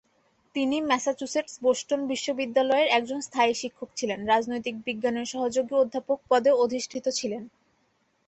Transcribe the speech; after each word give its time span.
তিনি 0.55 0.77
ম্যাসাচুসেটস-বোস্টন 0.81 2.01
বিশ্ববিদ্যালয়ের 2.07 2.87
একজন 2.89 3.19
স্থায়ী 3.21 3.53
শিক্ষক 3.53 3.89
ছিলেন, 3.95 4.19
রাজনৈতিক 4.25 4.75
বিজ্ঞানের 4.87 5.27
সহযোগী 5.27 5.73
অধ্যাপক 5.75 6.19
পদে 6.29 6.51
অধিষ্ঠিত 6.63 7.05
ছিলেন। 7.19 7.43